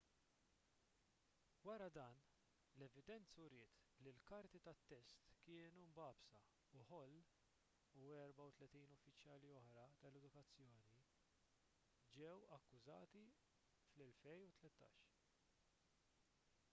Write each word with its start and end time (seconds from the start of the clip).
wara 1.65 1.89
dan 1.97 2.15
l-evidenza 2.77 3.35
uriet 3.43 3.75
li 4.05 4.11
l-karti 4.15 4.61
tat-test 4.69 5.27
kienu 5.43 5.83
mbagħbsa 5.91 6.41
u 6.79 6.81
hall 6.89 7.19
u 8.05 8.07
34 8.15 8.97
uffiċjali 8.97 9.53
oħra 9.59 9.85
tal-edukazzjoni 10.01 10.83
ġew 12.23 12.33
akkużati 12.61 13.25
fl-2013 13.93 15.09